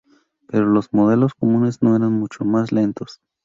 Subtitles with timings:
[0.47, 3.21] Pero los modelos comunes no eran mucho más lentos.